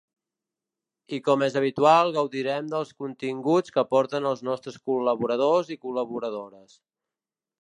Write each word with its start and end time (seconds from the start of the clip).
I 1.17 1.17
com 1.27 1.43
és 1.47 1.57
habitual 1.61 2.09
gaudirem 2.15 2.71
dels 2.73 2.95
continguts 3.03 3.77
que 3.77 3.83
aporten 3.85 4.29
els 4.31 4.45
nostres 4.51 4.83
col·laboradors 4.89 5.71
i 5.77 5.83
col·laboradores. 5.89 6.79